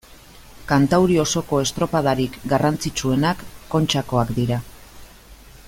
Kantauri 0.69 1.17
osoko 1.23 1.59
estropadarik 1.65 2.39
garrantzitsuenak 2.53 3.45
Kontxakoak 3.75 4.33
dira. 4.39 4.59